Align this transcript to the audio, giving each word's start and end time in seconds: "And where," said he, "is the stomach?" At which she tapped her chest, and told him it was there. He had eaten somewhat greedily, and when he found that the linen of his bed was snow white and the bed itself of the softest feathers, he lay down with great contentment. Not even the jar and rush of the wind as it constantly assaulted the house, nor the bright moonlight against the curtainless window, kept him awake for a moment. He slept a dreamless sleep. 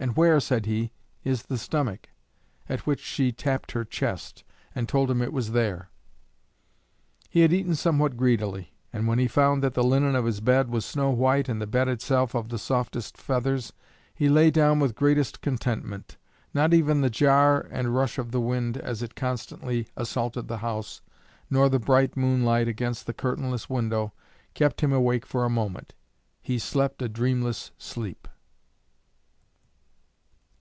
"And 0.00 0.16
where," 0.16 0.40
said 0.40 0.66
he, 0.66 0.90
"is 1.22 1.44
the 1.44 1.56
stomach?" 1.56 2.08
At 2.68 2.84
which 2.88 2.98
she 2.98 3.30
tapped 3.30 3.70
her 3.70 3.84
chest, 3.84 4.42
and 4.74 4.88
told 4.88 5.08
him 5.08 5.22
it 5.22 5.32
was 5.32 5.52
there. 5.52 5.90
He 7.30 7.42
had 7.42 7.52
eaten 7.52 7.76
somewhat 7.76 8.16
greedily, 8.16 8.74
and 8.92 9.06
when 9.06 9.20
he 9.20 9.28
found 9.28 9.62
that 9.62 9.74
the 9.74 9.84
linen 9.84 10.16
of 10.16 10.24
his 10.24 10.40
bed 10.40 10.70
was 10.70 10.84
snow 10.84 11.10
white 11.10 11.48
and 11.48 11.62
the 11.62 11.68
bed 11.68 11.86
itself 11.86 12.34
of 12.34 12.48
the 12.48 12.58
softest 12.58 13.16
feathers, 13.16 13.72
he 14.12 14.28
lay 14.28 14.50
down 14.50 14.80
with 14.80 14.96
great 14.96 15.40
contentment. 15.40 16.16
Not 16.52 16.74
even 16.74 17.00
the 17.00 17.08
jar 17.08 17.60
and 17.70 17.94
rush 17.94 18.18
of 18.18 18.32
the 18.32 18.40
wind 18.40 18.76
as 18.78 19.02
it 19.04 19.14
constantly 19.14 19.86
assaulted 19.96 20.48
the 20.48 20.58
house, 20.58 21.00
nor 21.48 21.68
the 21.68 21.78
bright 21.78 22.16
moonlight 22.16 22.66
against 22.66 23.06
the 23.06 23.14
curtainless 23.14 23.70
window, 23.70 24.12
kept 24.54 24.80
him 24.80 24.92
awake 24.92 25.24
for 25.24 25.44
a 25.44 25.48
moment. 25.48 25.94
He 26.40 26.58
slept 26.58 27.00
a 27.02 27.08
dreamless 27.08 27.70
sleep. 27.78 28.26